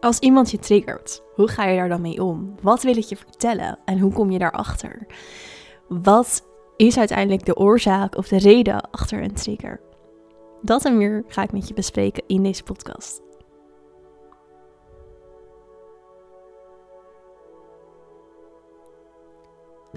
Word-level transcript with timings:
Als 0.00 0.18
iemand 0.18 0.50
je 0.50 0.58
triggert, 0.58 1.22
hoe 1.34 1.48
ga 1.48 1.64
je 1.64 1.76
daar 1.76 1.88
dan 1.88 2.00
mee 2.00 2.24
om? 2.24 2.54
Wat 2.62 2.82
wil 2.82 2.96
ik 2.96 3.04
je 3.04 3.16
vertellen 3.16 3.78
en 3.84 3.98
hoe 3.98 4.12
kom 4.12 4.30
je 4.30 4.38
daarachter? 4.38 5.06
Wat 5.88 6.46
is 6.76 6.98
uiteindelijk 6.98 7.44
de 7.44 7.56
oorzaak 7.56 8.16
of 8.16 8.28
de 8.28 8.38
reden 8.38 8.90
achter 8.90 9.22
een 9.22 9.34
trigger? 9.34 9.80
Dat 10.62 10.84
en 10.84 10.96
meer 10.96 11.24
ga 11.26 11.42
ik 11.42 11.52
met 11.52 11.68
je 11.68 11.74
bespreken 11.74 12.22
in 12.26 12.42
deze 12.42 12.62
podcast. 12.62 13.22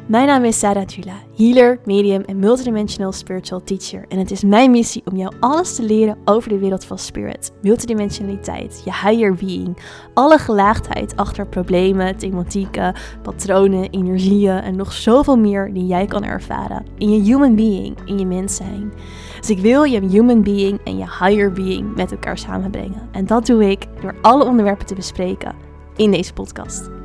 Mijn 0.07 0.27
naam 0.27 0.43
is 0.43 0.59
Sarah 0.59 0.85
Tula, 0.85 1.15
healer, 1.35 1.79
medium 1.85 2.21
en 2.21 2.39
multidimensional 2.39 3.11
spiritual 3.11 3.63
teacher. 3.63 4.05
En 4.07 4.17
het 4.17 4.31
is 4.31 4.43
mijn 4.43 4.71
missie 4.71 5.01
om 5.05 5.17
jou 5.17 5.33
alles 5.39 5.75
te 5.75 5.83
leren 5.83 6.17
over 6.25 6.49
de 6.49 6.57
wereld 6.57 6.85
van 6.85 6.97
spirit, 6.97 7.51
multidimensionaliteit, 7.61 8.81
je 8.85 8.91
higher 8.91 9.33
being, 9.33 9.77
alle 10.13 10.37
gelaagdheid 10.37 11.15
achter 11.15 11.47
problemen, 11.47 12.17
thematieken, 12.17 12.95
patronen, 13.21 13.89
energieën 13.89 14.61
en 14.61 14.75
nog 14.75 14.93
zoveel 14.93 15.37
meer 15.37 15.73
die 15.73 15.85
jij 15.85 16.05
kan 16.05 16.23
ervaren 16.23 16.85
in 16.97 17.13
je 17.13 17.21
human 17.21 17.55
being, 17.55 17.97
in 18.05 18.19
je 18.19 18.25
mens 18.25 18.55
zijn. 18.55 18.93
Dus 19.39 19.49
ik 19.49 19.59
wil 19.59 19.83
je 19.83 20.07
human 20.07 20.43
being 20.43 20.79
en 20.83 20.97
je 20.97 21.05
higher 21.19 21.51
being 21.51 21.95
met 21.95 22.11
elkaar 22.11 22.37
samenbrengen. 22.37 23.09
En 23.11 23.25
dat 23.25 23.45
doe 23.45 23.69
ik 23.69 23.87
door 24.01 24.15
alle 24.21 24.45
onderwerpen 24.45 24.85
te 24.85 24.95
bespreken 24.95 25.55
in 25.95 26.11
deze 26.11 26.33
podcast. 26.33 27.02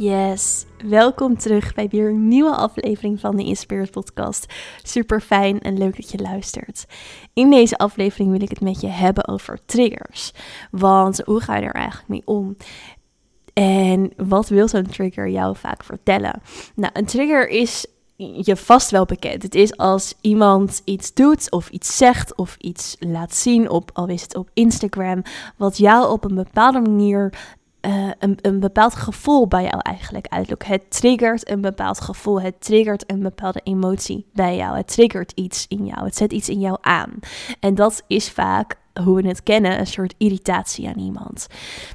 Yes, 0.00 0.64
welkom 0.84 1.38
terug 1.38 1.74
bij 1.74 1.88
weer 1.88 2.08
een 2.08 2.28
nieuwe 2.28 2.54
aflevering 2.54 3.20
van 3.20 3.36
de 3.36 3.44
Inspired 3.44 3.90
Podcast. 3.90 4.46
Super 4.82 5.20
fijn 5.20 5.60
en 5.60 5.78
leuk 5.78 5.96
dat 5.96 6.10
je 6.10 6.18
luistert. 6.18 6.84
In 7.32 7.50
deze 7.50 7.78
aflevering 7.78 8.30
wil 8.30 8.42
ik 8.42 8.48
het 8.48 8.60
met 8.60 8.80
je 8.80 8.86
hebben 8.86 9.28
over 9.28 9.58
triggers. 9.66 10.32
Want 10.70 11.20
hoe 11.24 11.40
ga 11.40 11.56
je 11.56 11.66
er 11.66 11.74
eigenlijk 11.74 12.08
mee 12.08 12.22
om? 12.24 12.56
En 13.52 14.12
wat 14.16 14.48
wil 14.48 14.68
zo'n 14.68 14.86
trigger 14.86 15.28
jou 15.28 15.56
vaak 15.56 15.84
vertellen? 15.84 16.42
Nou, 16.74 16.92
een 16.92 17.06
trigger 17.06 17.48
is 17.48 17.86
je 18.16 18.56
vast 18.56 18.90
wel 18.90 19.04
bekend. 19.04 19.42
Het 19.42 19.54
is 19.54 19.76
als 19.76 20.14
iemand 20.20 20.82
iets 20.84 21.14
doet 21.14 21.50
of 21.50 21.68
iets 21.68 21.96
zegt 21.96 22.36
of 22.36 22.56
iets 22.58 22.96
laat 22.98 23.34
zien 23.34 23.70
op, 23.70 23.90
al 23.92 24.06
is 24.06 24.22
het 24.22 24.36
op 24.36 24.50
Instagram, 24.54 25.22
wat 25.56 25.78
jou 25.78 26.10
op 26.10 26.24
een 26.24 26.34
bepaalde 26.34 26.80
manier 26.80 27.32
een, 28.20 28.38
een 28.40 28.60
bepaald 28.60 28.94
gevoel 28.94 29.48
bij 29.48 29.62
jou 29.62 29.78
eigenlijk 29.82 30.26
uitlokt. 30.26 30.66
Het 30.66 30.90
triggert 30.90 31.50
een 31.50 31.60
bepaald 31.60 32.00
gevoel, 32.00 32.40
het 32.40 32.60
triggert 32.60 33.10
een 33.10 33.20
bepaalde 33.20 33.60
emotie 33.64 34.26
bij 34.32 34.56
jou. 34.56 34.76
Het 34.76 34.86
triggert 34.86 35.32
iets 35.34 35.66
in 35.68 35.86
jou, 35.86 36.04
het 36.04 36.16
zet 36.16 36.32
iets 36.32 36.48
in 36.48 36.60
jou 36.60 36.76
aan. 36.80 37.10
En 37.60 37.74
dat 37.74 38.02
is 38.06 38.30
vaak 38.30 38.78
hoe 39.04 39.22
we 39.22 39.28
het 39.28 39.42
kennen, 39.42 39.78
een 39.78 39.86
soort 39.86 40.14
irritatie 40.18 40.88
aan 40.88 40.98
iemand. 40.98 41.46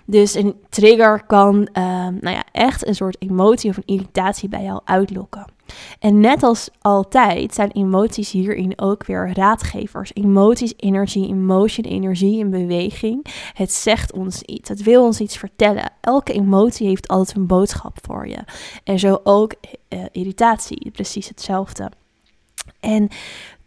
Dus 0.05 0.33
een 0.33 0.55
trigger 0.69 1.23
kan 1.25 1.55
uh, 1.73 1.83
nou 2.07 2.29
ja, 2.29 2.43
echt 2.51 2.87
een 2.87 2.95
soort 2.95 3.15
emotie 3.19 3.69
of 3.69 3.77
een 3.77 3.83
irritatie 3.85 4.49
bij 4.49 4.63
jou 4.63 4.81
uitlokken. 4.83 5.54
En 5.99 6.19
net 6.19 6.43
als 6.43 6.69
altijd 6.81 7.53
zijn 7.53 7.71
emoties 7.71 8.31
hierin 8.31 8.79
ook 8.79 9.05
weer 9.05 9.31
raadgevers. 9.33 10.11
Emoties, 10.13 10.73
energie, 10.77 11.27
emotion, 11.27 11.85
energie 11.85 12.39
in 12.39 12.49
beweging. 12.49 13.25
Het 13.53 13.71
zegt 13.71 14.13
ons 14.13 14.41
iets. 14.41 14.69
Het 14.69 14.83
wil 14.83 15.03
ons 15.03 15.19
iets 15.19 15.37
vertellen. 15.37 15.91
Elke 16.01 16.33
emotie 16.33 16.87
heeft 16.87 17.07
altijd 17.07 17.37
een 17.37 17.47
boodschap 17.47 17.97
voor 18.01 18.27
je. 18.27 18.43
En 18.83 18.99
zo 18.99 19.19
ook 19.23 19.53
uh, 19.89 20.03
irritatie, 20.11 20.91
precies 20.91 21.27
hetzelfde. 21.27 21.91
En 22.79 23.09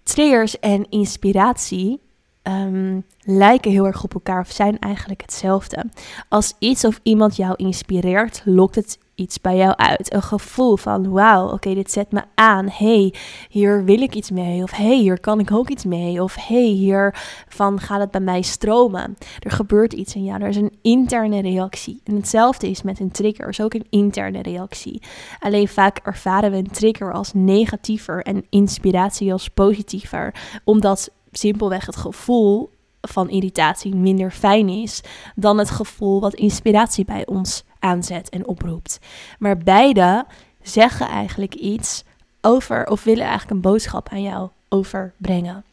triggers 0.02 0.58
en 0.58 0.88
inspiratie 0.88 2.00
um, 2.48 3.04
lijken 3.20 3.70
heel 3.70 3.86
erg 3.86 4.04
op 4.04 4.14
elkaar 4.14 4.40
of 4.40 4.50
zijn 4.50 4.78
eigenlijk 4.78 5.20
hetzelfde. 5.20 5.84
Als 6.28 6.54
iets 6.58 6.84
of 6.84 7.00
iemand 7.02 7.36
jou 7.36 7.54
inspireert, 7.56 8.42
lokt 8.44 8.74
het 8.74 8.98
iets 9.18 9.40
bij 9.40 9.56
jou 9.56 9.76
uit. 9.76 10.12
Een 10.14 10.22
gevoel 10.22 10.76
van 10.76 11.10
wauw, 11.10 11.52
oké, 11.52 11.74
dit 11.74 11.90
zet 11.90 12.12
me 12.12 12.22
aan. 12.34 12.68
hey, 12.68 13.14
hier 13.48 13.84
wil 13.84 14.00
ik 14.00 14.14
iets 14.14 14.30
mee. 14.30 14.62
Of 14.62 14.70
hey, 14.70 14.96
hier 14.96 15.20
kan 15.20 15.40
ik 15.40 15.52
ook 15.52 15.68
iets 15.68 15.84
mee. 15.84 16.22
Of 16.22 16.34
hey, 16.34 16.66
hier 16.66 17.14
van 17.48 17.80
gaat 17.80 18.00
het 18.00 18.10
bij 18.10 18.20
mij 18.20 18.42
stromen. 18.42 19.16
Er 19.40 19.50
gebeurt 19.50 19.92
iets 19.92 20.14
in 20.14 20.24
jou. 20.24 20.42
Er 20.42 20.48
is 20.48 20.56
een 20.56 20.78
interne 20.82 21.40
reactie. 21.40 22.00
En 22.04 22.14
hetzelfde 22.14 22.70
is 22.70 22.82
met 22.82 23.00
een 23.00 23.10
trigger. 23.10 23.48
is 23.48 23.60
ook 23.60 23.74
een 23.74 23.86
interne 23.90 24.42
reactie. 24.42 25.02
Alleen 25.38 25.68
vaak 25.68 25.98
ervaren 25.98 26.50
we 26.50 26.56
een 26.56 26.70
trigger 26.70 27.12
als 27.12 27.32
negatiever 27.34 28.22
en 28.22 28.44
inspiratie 28.50 29.32
als 29.32 29.48
positiever. 29.48 30.34
Omdat 30.64 31.10
simpelweg 31.38 31.86
het 31.86 31.96
gevoel 31.96 32.70
van 33.00 33.30
irritatie 33.30 33.94
minder 33.94 34.30
fijn 34.30 34.68
is 34.68 35.00
dan 35.34 35.58
het 35.58 35.70
gevoel 35.70 36.20
wat 36.20 36.34
inspiratie 36.34 37.04
bij 37.04 37.26
ons 37.26 37.64
aanzet 37.78 38.28
en 38.28 38.46
oproept. 38.46 38.98
Maar 39.38 39.58
beide 39.58 40.26
zeggen 40.62 41.08
eigenlijk 41.08 41.54
iets 41.54 42.04
over 42.40 42.86
of 42.86 43.04
willen 43.04 43.24
eigenlijk 43.24 43.50
een 43.50 43.70
boodschap 43.70 44.08
aan 44.08 44.22
jou 44.22 44.48
overbrengen. 44.68 45.64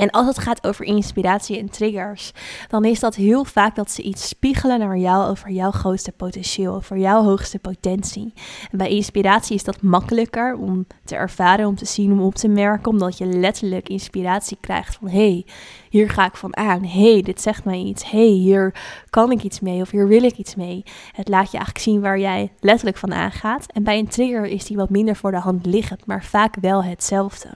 En 0.00 0.10
als 0.10 0.26
het 0.26 0.38
gaat 0.38 0.66
over 0.66 0.84
inspiratie 0.84 1.58
en 1.58 1.70
triggers, 1.70 2.32
dan 2.68 2.84
is 2.84 3.00
dat 3.00 3.14
heel 3.14 3.44
vaak 3.44 3.76
dat 3.76 3.90
ze 3.90 4.02
iets 4.02 4.28
spiegelen 4.28 4.78
naar 4.78 4.96
jou 4.96 5.30
over 5.30 5.50
jouw 5.50 5.70
grootste 5.70 6.12
potentieel, 6.12 6.74
over 6.74 6.98
jouw 6.98 7.22
hoogste 7.22 7.58
potentie. 7.58 8.32
En 8.70 8.78
bij 8.78 8.88
inspiratie 8.88 9.54
is 9.54 9.64
dat 9.64 9.82
makkelijker 9.82 10.54
om 10.54 10.86
te 11.04 11.16
ervaren, 11.16 11.66
om 11.66 11.76
te 11.76 11.84
zien, 11.84 12.12
om 12.12 12.20
op 12.20 12.34
te 12.34 12.48
merken, 12.48 12.92
omdat 12.92 13.18
je 13.18 13.26
letterlijk 13.26 13.88
inspiratie 13.88 14.58
krijgt 14.60 14.94
van 14.94 15.08
hé, 15.08 15.30
hey, 15.30 15.46
hier 15.90 16.10
ga 16.10 16.26
ik 16.26 16.36
van 16.36 16.56
aan. 16.56 16.84
Hé, 16.84 17.12
hey, 17.12 17.22
dit 17.22 17.40
zegt 17.40 17.64
mij 17.64 17.78
iets. 17.78 18.10
Hé, 18.10 18.18
hey, 18.18 18.36
hier 18.36 18.74
kan 19.10 19.30
ik 19.30 19.42
iets 19.42 19.60
mee 19.60 19.80
of 19.80 19.90
hier 19.90 20.08
wil 20.08 20.22
ik 20.22 20.36
iets 20.36 20.54
mee. 20.54 20.82
Het 21.12 21.28
laat 21.28 21.50
je 21.50 21.56
eigenlijk 21.56 21.84
zien 21.84 22.00
waar 22.00 22.18
jij 22.18 22.52
letterlijk 22.60 22.96
van 22.96 23.14
aangaat. 23.14 23.72
En 23.72 23.82
bij 23.82 23.98
een 23.98 24.08
trigger 24.08 24.46
is 24.46 24.64
die 24.64 24.76
wat 24.76 24.90
minder 24.90 25.16
voor 25.16 25.30
de 25.30 25.38
hand 25.38 25.66
liggend, 25.66 26.06
maar 26.06 26.24
vaak 26.24 26.56
wel 26.60 26.84
hetzelfde. 26.84 27.48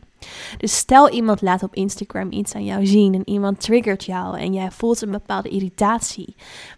Dus 0.59 0.77
stel 0.77 1.11
iemand 1.11 1.43
laat 1.43 1.63
op 1.63 1.75
Instagram 1.75 2.33
iets 2.33 2.55
aan 2.55 2.65
jou 2.65 2.87
zien 2.87 3.15
en 3.15 3.29
iemand 3.29 3.61
triggert 3.61 4.05
jou 4.05 4.39
en 4.39 4.53
jij 4.53 4.71
voelt 4.71 5.03
een 5.03 5.11
bepaalde 5.11 5.49
irritatie, 5.49 6.35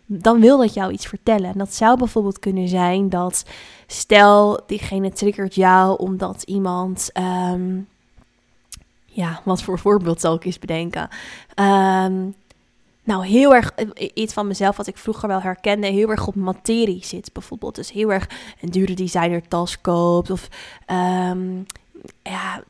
dan 0.06 0.40
wil 0.40 0.58
dat 0.58 0.74
jou 0.74 0.92
iets 0.92 1.06
vertellen. 1.06 1.50
En 1.50 1.58
dat 1.58 1.74
zou 1.74 1.98
bijvoorbeeld 1.98 2.38
kunnen 2.38 2.68
zijn 2.68 3.08
dat 3.08 3.44
stel 3.86 4.60
diegene 4.66 5.10
triggert 5.10 5.54
jou 5.54 5.98
omdat 5.98 6.42
iemand. 6.42 7.10
Ehm, 7.12 7.78
ja, 9.04 9.40
wat 9.44 9.62
voor 9.62 9.78
voorbeeld 9.78 10.20
zal 10.20 10.34
ik 10.34 10.44
eens 10.44 10.58
bedenken? 10.58 11.08
Um, 11.54 12.34
nou, 13.06 13.26
heel 13.26 13.54
erg 13.54 13.74
iets 14.14 14.32
van 14.32 14.46
mezelf 14.46 14.76
wat 14.76 14.86
ik 14.86 14.98
vroeger 14.98 15.28
wel 15.28 15.40
herkende, 15.40 15.86
heel 15.86 16.10
erg 16.10 16.26
op 16.26 16.34
materie 16.34 17.04
zit 17.04 17.32
bijvoorbeeld. 17.32 17.74
Dus 17.74 17.92
heel 17.92 18.12
erg 18.12 18.28
een 18.60 18.70
dure 18.70 18.94
designer 18.94 19.48
tas 19.48 19.80
koopt 19.80 20.30
of 20.30 20.48
um, 21.30 21.66
ja, 22.22 22.62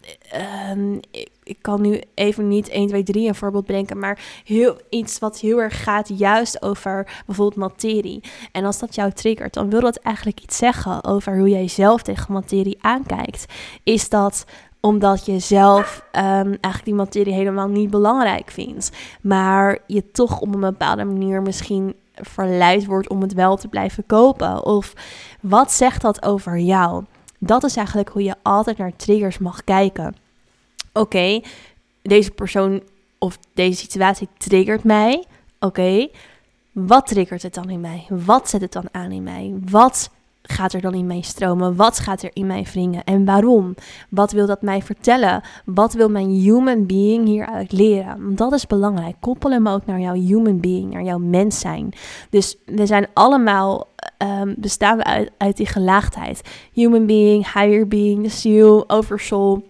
um, 0.72 1.00
ik, 1.42 1.56
kan 1.60 1.80
nu 1.80 2.00
even 2.14 2.48
niet 2.48 2.68
1, 2.68 2.88
2, 2.88 3.02
3 3.02 3.28
een 3.28 3.34
voorbeeld 3.34 3.66
bedenken, 3.66 3.98
maar 3.98 4.42
heel, 4.44 4.76
iets 4.88 5.18
wat 5.18 5.38
heel 5.38 5.58
erg 5.58 5.82
gaat 5.82 6.18
juist 6.18 6.62
over 6.62 7.22
bijvoorbeeld 7.26 7.70
materie. 7.70 8.22
En 8.52 8.64
als 8.64 8.78
dat 8.78 8.94
jou 8.94 9.12
triggert, 9.12 9.54
dan 9.54 9.70
wil 9.70 9.80
dat 9.80 9.96
eigenlijk 9.96 10.40
iets 10.40 10.56
zeggen 10.56 11.04
over 11.04 11.38
hoe 11.38 11.48
jij 11.48 11.68
zelf 11.68 12.02
tegen 12.02 12.32
materie 12.32 12.78
aankijkt. 12.80 13.44
Is 13.82 14.08
dat 14.08 14.44
omdat 14.80 15.26
je 15.26 15.38
zelf 15.38 16.04
um, 16.12 16.22
eigenlijk 16.22 16.84
die 16.84 16.94
materie 16.94 17.34
helemaal 17.34 17.68
niet 17.68 17.90
belangrijk 17.90 18.50
vindt, 18.50 18.90
maar 19.20 19.78
je 19.86 20.10
toch 20.10 20.40
op 20.40 20.54
een 20.54 20.60
bepaalde 20.60 21.04
manier 21.04 21.42
misschien 21.42 21.94
verleid 22.14 22.86
wordt 22.86 23.08
om 23.08 23.20
het 23.20 23.32
wel 23.32 23.56
te 23.56 23.68
blijven 23.68 24.06
kopen? 24.06 24.64
Of 24.64 24.92
wat 25.40 25.72
zegt 25.72 26.02
dat 26.02 26.22
over 26.22 26.58
jou? 26.58 27.04
Dat 27.38 27.64
is 27.64 27.76
eigenlijk 27.76 28.08
hoe 28.08 28.22
je 28.22 28.34
altijd 28.42 28.78
naar 28.78 28.96
triggers 28.96 29.38
mag 29.38 29.64
kijken. 29.64 30.16
Oké, 30.92 31.40
deze 32.02 32.30
persoon 32.30 32.82
of 33.18 33.38
deze 33.54 33.78
situatie 33.78 34.28
triggert 34.38 34.84
mij. 34.84 35.24
Oké, 35.58 36.08
wat 36.72 37.06
triggert 37.06 37.42
het 37.42 37.54
dan 37.54 37.70
in 37.70 37.80
mij? 37.80 38.06
Wat 38.08 38.48
zet 38.48 38.60
het 38.60 38.72
dan 38.72 38.88
aan 38.92 39.10
in 39.10 39.22
mij? 39.22 39.54
Wat 39.70 40.10
gaat 40.46 40.72
er 40.72 40.80
dan 40.80 40.94
in 40.94 41.06
mij 41.06 41.20
stromen? 41.20 41.76
Wat 41.76 41.98
gaat 41.98 42.22
er 42.22 42.30
in 42.32 42.46
mij 42.46 42.66
wringen? 42.72 43.04
En 43.04 43.24
waarom? 43.24 43.74
Wat 44.08 44.32
wil 44.32 44.46
dat 44.46 44.62
mij 44.62 44.82
vertellen? 44.82 45.42
Wat 45.64 45.92
wil 45.92 46.08
mijn 46.08 46.28
human 46.28 46.86
being 46.86 47.26
hieruit 47.26 47.72
leren? 47.72 48.36
Dat 48.36 48.52
is 48.52 48.66
belangrijk. 48.66 49.16
Koppel 49.20 49.50
hem 49.50 49.68
ook 49.68 49.86
naar 49.86 50.00
jouw 50.00 50.14
human 50.14 50.60
being, 50.60 50.92
naar 50.92 51.02
jouw 51.02 51.18
mens 51.18 51.60
zijn. 51.60 51.92
Dus 52.30 52.56
we 52.64 52.86
zijn 52.86 53.06
allemaal, 53.12 53.88
um, 54.18 54.54
bestaan 54.58 54.96
we 54.96 55.04
uit, 55.04 55.30
uit 55.36 55.56
die 55.56 55.66
gelaagdheid. 55.66 56.40
Human 56.72 57.06
being, 57.06 57.52
higher 57.52 57.88
being, 57.88 58.22
de 58.22 58.28
ziel, 58.28 58.84
oversoul. 58.86 59.62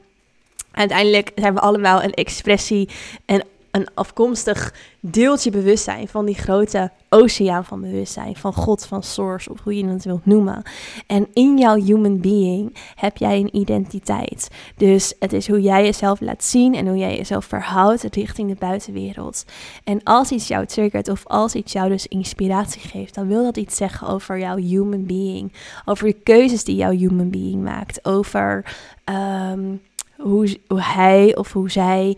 Uiteindelijk 0.72 1.32
zijn 1.34 1.54
we 1.54 1.60
allemaal 1.60 2.02
een 2.02 2.14
expressie 2.14 2.88
en 3.24 3.42
een 3.76 3.88
afkomstig 3.94 4.74
deeltje 5.00 5.50
bewustzijn 5.50 6.08
van 6.08 6.24
die 6.26 6.34
grote 6.34 6.90
oceaan 7.08 7.64
van 7.64 7.80
bewustzijn, 7.80 8.36
van 8.36 8.52
God, 8.52 8.86
van 8.86 9.02
Source, 9.02 9.50
of 9.50 9.60
hoe 9.60 9.76
je 9.76 9.86
het 9.86 10.04
wilt 10.04 10.26
noemen. 10.26 10.62
En 11.06 11.26
in 11.32 11.58
jouw 11.58 11.74
human 11.74 12.20
being 12.20 12.76
heb 12.94 13.16
jij 13.16 13.40
een 13.40 13.56
identiteit. 13.56 14.48
Dus 14.76 15.14
het 15.18 15.32
is 15.32 15.48
hoe 15.48 15.60
jij 15.60 15.84
jezelf 15.84 16.20
laat 16.20 16.44
zien 16.44 16.74
en 16.74 16.86
hoe 16.86 16.96
jij 16.96 17.16
jezelf 17.16 17.44
verhoudt 17.44 18.02
richting 18.02 18.48
de 18.48 18.56
buitenwereld. 18.58 19.44
En 19.84 20.02
als 20.02 20.30
iets 20.30 20.48
jou 20.48 20.66
triggert 20.66 21.08
of 21.08 21.26
als 21.26 21.54
iets 21.54 21.72
jou 21.72 21.88
dus 21.88 22.06
inspiratie 22.06 22.80
geeft, 22.80 23.14
dan 23.14 23.28
wil 23.28 23.44
dat 23.44 23.56
iets 23.56 23.76
zeggen 23.76 24.08
over 24.08 24.38
jouw 24.38 24.56
human 24.56 25.06
being. 25.06 25.52
Over 25.84 26.06
de 26.06 26.16
keuzes 26.22 26.64
die 26.64 26.76
jouw 26.76 26.90
human 26.90 27.30
being 27.30 27.62
maakt. 27.62 28.04
Over 28.04 28.76
ehm, 29.04 29.74
hoe, 30.16 30.48
hij 30.68 31.36
of 31.36 31.52
hoe 31.52 31.70
zij 31.70 32.16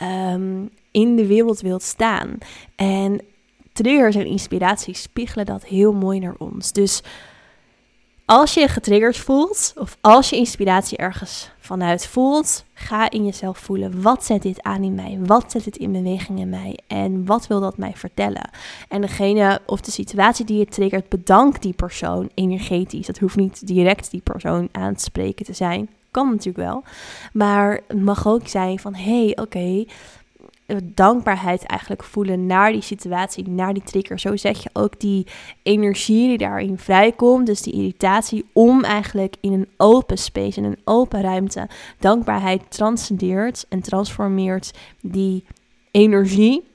Ehm, 0.00 0.66
in 0.90 1.16
de 1.16 1.26
wereld 1.26 1.60
wilt 1.60 1.82
staan. 1.82 2.38
En 2.76 3.20
triggers 3.72 4.16
en 4.16 4.26
inspiratie 4.26 4.94
spiegelen 4.94 5.46
dat 5.46 5.64
heel 5.64 5.92
mooi 5.92 6.18
naar 6.18 6.34
ons. 6.38 6.72
Dus 6.72 7.02
als 8.30 8.54
je 8.54 8.68
getriggerd 8.68 9.16
voelt, 9.16 9.72
of 9.76 9.96
als 10.00 10.30
je 10.30 10.36
inspiratie 10.36 10.98
ergens 10.98 11.50
vanuit 11.58 12.06
voelt, 12.06 12.64
ga 12.72 13.10
in 13.10 13.24
jezelf 13.24 13.58
voelen. 13.58 14.02
Wat 14.02 14.24
zet 14.24 14.42
dit 14.42 14.62
aan 14.62 14.82
in 14.82 14.94
mij? 14.94 15.18
Wat 15.22 15.50
zet 15.50 15.64
dit 15.64 15.76
in 15.76 15.92
beweging 15.92 16.38
in 16.38 16.48
mij? 16.48 16.78
En 16.86 17.26
wat 17.26 17.46
wil 17.46 17.60
dat 17.60 17.78
mij 17.78 17.92
vertellen? 17.96 18.50
En 18.88 19.00
degene 19.00 19.60
of 19.66 19.80
de 19.80 19.90
situatie 19.90 20.44
die 20.44 20.58
je 20.58 20.66
triggert, 20.66 21.08
bedank 21.08 21.62
die 21.62 21.72
persoon 21.72 22.30
energetisch. 22.34 23.06
Dat 23.06 23.18
hoeft 23.18 23.36
niet 23.36 23.66
direct 23.66 24.10
die 24.10 24.20
persoon 24.20 24.68
aan 24.72 24.94
te 24.94 25.04
spreken 25.04 25.44
te 25.44 25.52
zijn. 25.52 25.88
Kan 26.10 26.30
natuurlijk 26.30 26.68
wel. 26.68 26.82
Maar 27.32 27.80
het 27.88 28.02
mag 28.02 28.26
ook 28.26 28.48
zijn 28.48 28.78
van, 28.78 28.94
hé, 28.94 29.24
hey, 29.24 29.36
oké, 29.36 29.84
dankbaarheid 30.94 31.62
eigenlijk 31.66 32.04
voelen 32.04 32.46
naar 32.46 32.72
die 32.72 32.80
situatie, 32.80 33.48
naar 33.48 33.74
die 33.74 33.82
trigger. 33.82 34.18
Zo 34.18 34.36
zet 34.36 34.62
je 34.62 34.70
ook 34.72 35.00
die 35.00 35.26
energie 35.62 36.28
die 36.28 36.38
daarin 36.38 36.78
vrijkomt, 36.78 37.46
dus 37.46 37.62
die 37.62 37.72
irritatie, 37.72 38.44
om 38.52 38.84
eigenlijk 38.84 39.36
in 39.40 39.52
een 39.52 39.68
open 39.76 40.18
space, 40.18 40.58
in 40.58 40.64
een 40.64 40.78
open 40.84 41.22
ruimte. 41.22 41.68
Dankbaarheid 41.98 42.62
transcendeert 42.68 43.66
en 43.68 43.80
transformeert 43.80 44.72
die 45.00 45.44
energie 45.90 46.69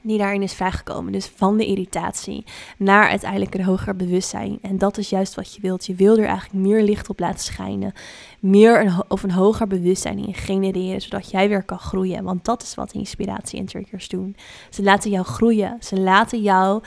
die 0.00 0.18
daarin 0.18 0.42
is 0.42 0.52
vrijgekomen. 0.52 1.12
Dus 1.12 1.26
van 1.26 1.56
de 1.56 1.66
irritatie 1.66 2.44
naar 2.76 3.08
uiteindelijk 3.08 3.54
een 3.54 3.64
hoger 3.64 3.96
bewustzijn. 3.96 4.58
En 4.62 4.78
dat 4.78 4.98
is 4.98 5.10
juist 5.10 5.34
wat 5.34 5.54
je 5.54 5.60
wilt. 5.60 5.86
Je 5.86 5.94
wil 5.94 6.16
er 6.16 6.24
eigenlijk 6.24 6.66
meer 6.66 6.82
licht 6.82 7.08
op 7.08 7.18
laten 7.20 7.40
schijnen. 7.40 7.92
Meer 8.40 9.04
of 9.08 9.22
een 9.22 9.30
hoger 9.30 9.66
bewustzijn 9.66 10.26
in 10.26 10.34
genereren, 10.34 11.00
zodat 11.00 11.30
jij 11.30 11.48
weer 11.48 11.62
kan 11.62 11.78
groeien. 11.78 12.24
Want 12.24 12.44
dat 12.44 12.62
is 12.62 12.74
wat 12.74 12.92
inspiratie 12.92 13.58
en 13.58 13.66
triggers 13.66 14.08
doen. 14.08 14.36
Ze 14.70 14.82
laten 14.82 15.10
jou 15.10 15.24
groeien. 15.24 15.76
Ze 15.80 16.00
laten 16.00 16.42
jou, 16.42 16.82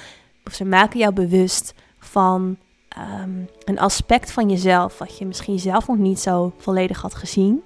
of 0.46 0.54
ze 0.54 0.66
maken 0.66 1.00
jou 1.00 1.14
bewust 1.14 1.74
van 2.00 2.58
ehm, 2.90 3.44
een 3.66 3.80
aspect 3.80 4.32
van 4.32 4.50
jezelf, 4.50 4.98
wat 4.98 5.18
je 5.18 5.26
misschien 5.26 5.60
zelf 5.60 5.88
nog 5.88 5.98
niet 5.98 6.20
zo 6.20 6.54
volledig 6.58 7.02
had 7.02 7.16
gezien. 7.16 7.64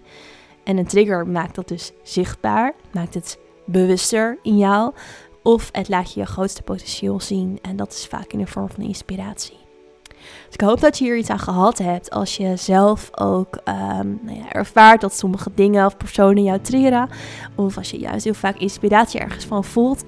En 0.63 0.78
een 0.78 0.88
trigger 0.88 1.28
maakt 1.28 1.56
dat 1.56 1.68
dus 1.68 1.92
zichtbaar, 2.04 2.74
maakt 2.92 3.13
het 3.13 3.38
bewuster 3.68 4.38
in 4.42 4.57
jou. 4.57 4.94
Of 5.47 5.69
het 5.71 5.89
laat 5.89 6.13
je 6.13 6.19
je 6.19 6.25
grootste 6.25 6.61
potentieel 6.61 7.19
zien. 7.19 7.59
En 7.61 7.75
dat 7.75 7.91
is 7.91 8.05
vaak 8.05 8.31
in 8.31 8.39
de 8.39 8.47
vorm 8.47 8.69
van 8.69 8.83
inspiratie. 8.83 9.57
Dus 10.17 10.53
ik 10.53 10.61
hoop 10.61 10.79
dat 10.79 10.97
je 10.97 11.03
hier 11.03 11.17
iets 11.17 11.29
aan 11.29 11.39
gehad 11.39 11.77
hebt 11.77 12.09
als 12.09 12.38
je 12.38 12.55
zelf 12.55 13.09
ook 13.19 13.55
um, 13.55 14.19
nou 14.21 14.38
ja, 14.38 14.51
ervaart 14.51 15.01
dat 15.01 15.17
sommige 15.17 15.51
dingen 15.55 15.85
of 15.85 15.97
personen 15.97 16.44
jou 16.44 16.59
triggeren. 16.59 17.09
Of 17.55 17.77
als 17.77 17.91
je 17.91 17.99
juist 17.99 18.23
heel 18.23 18.33
vaak 18.33 18.57
inspiratie 18.57 19.19
ergens 19.19 19.45
van 19.45 19.63
voelt. 19.63 20.03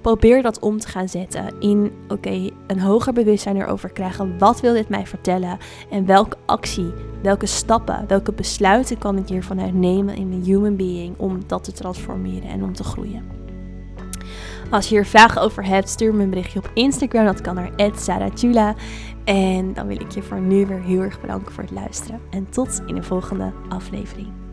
Probeer 0.00 0.42
dat 0.42 0.58
om 0.58 0.78
te 0.78 0.88
gaan 0.88 1.08
zetten 1.08 1.60
in, 1.60 1.92
oké, 2.08 2.50
een 2.66 2.80
hoger 2.80 3.12
bewustzijn 3.12 3.56
erover 3.56 3.92
krijgen. 3.92 4.38
Wat 4.38 4.60
wil 4.60 4.72
dit 4.72 4.88
mij 4.88 5.06
vertellen? 5.06 5.58
En 5.90 6.06
welke 6.06 6.36
actie, 6.46 6.92
welke 7.22 7.46
stappen, 7.46 8.04
welke 8.06 8.32
besluiten 8.32 8.98
kan 8.98 9.18
ik 9.18 9.28
hiervan 9.28 9.80
nemen 9.80 10.16
in 10.16 10.28
mijn 10.28 10.44
human 10.44 10.76
being 10.76 11.14
om 11.18 11.40
dat 11.46 11.64
te 11.64 11.72
transformeren 11.72 12.48
en 12.48 12.62
om 12.62 12.72
te 12.72 12.84
groeien? 12.84 13.33
Als 14.74 14.88
je 14.88 14.94
hier 14.94 15.06
vragen 15.06 15.42
over 15.42 15.66
hebt, 15.66 15.88
stuur 15.88 16.14
me 16.14 16.22
een 16.22 16.30
berichtje 16.30 16.58
op 16.58 16.70
Instagram. 16.74 17.24
Dat 17.24 17.40
kan 17.40 17.54
naar 17.54 17.70
@saratula. 17.96 18.74
En 19.24 19.72
dan 19.74 19.86
wil 19.86 20.00
ik 20.00 20.10
je 20.10 20.22
voor 20.22 20.40
nu 20.40 20.66
weer 20.66 20.82
heel 20.82 21.00
erg 21.00 21.20
bedanken 21.20 21.52
voor 21.52 21.62
het 21.62 21.72
luisteren. 21.72 22.20
En 22.30 22.50
tot 22.50 22.82
in 22.86 22.94
de 22.94 23.02
volgende 23.02 23.52
aflevering. 23.68 24.43